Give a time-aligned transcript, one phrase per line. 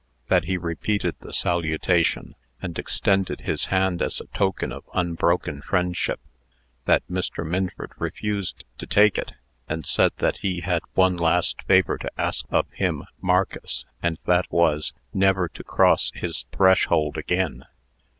[0.29, 6.19] That he repeated the salutation, and extended his hand as a token of unbroken friendship.
[6.85, 7.45] That Mr.
[7.45, 9.33] Minford refused to take it,
[9.69, 14.51] and said that he had one last favor to ask of him (Marcus), and that
[14.51, 17.65] was, never to cross his threshold again.